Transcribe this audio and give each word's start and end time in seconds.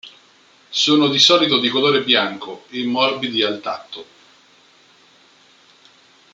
Sono 0.71 1.09
di 1.09 1.19
solito 1.19 1.59
di 1.59 1.69
colore 1.69 2.01
bianco 2.03 2.65
e 2.71 2.83
morbidi 2.85 3.43
al 3.43 3.61
tatto. 3.61 4.05